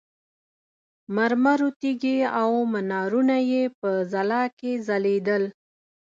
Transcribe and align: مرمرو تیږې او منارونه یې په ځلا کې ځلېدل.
مرمرو 1.15 1.69
تیږې 1.79 2.17
او 2.41 2.49
منارونه 2.71 3.37
یې 3.51 3.63
په 3.79 3.89
ځلا 4.11 4.43
کې 4.59 4.71
ځلېدل. 4.87 5.43